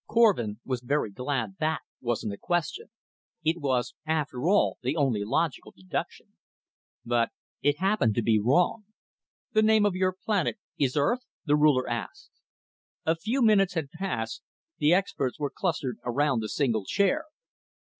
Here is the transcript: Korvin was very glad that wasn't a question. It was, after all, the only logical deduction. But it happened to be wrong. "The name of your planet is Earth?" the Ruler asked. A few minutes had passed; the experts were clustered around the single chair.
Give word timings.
Korvin 0.09 0.59
was 0.65 0.81
very 0.81 1.11
glad 1.11 1.57
that 1.59 1.81
wasn't 2.01 2.33
a 2.33 2.37
question. 2.37 2.87
It 3.43 3.61
was, 3.61 3.93
after 4.03 4.47
all, 4.49 4.79
the 4.81 4.95
only 4.95 5.23
logical 5.23 5.71
deduction. 5.77 6.33
But 7.05 7.29
it 7.61 7.77
happened 7.77 8.15
to 8.15 8.23
be 8.23 8.39
wrong. 8.43 8.85
"The 9.53 9.61
name 9.61 9.85
of 9.85 9.93
your 9.93 10.11
planet 10.13 10.57
is 10.75 10.97
Earth?" 10.97 11.27
the 11.45 11.55
Ruler 11.55 11.87
asked. 11.87 12.31
A 13.05 13.15
few 13.15 13.43
minutes 13.43 13.75
had 13.75 13.91
passed; 13.91 14.41
the 14.79 14.91
experts 14.91 15.37
were 15.37 15.51
clustered 15.55 15.99
around 16.03 16.39
the 16.39 16.49
single 16.49 16.85
chair. 16.85 17.25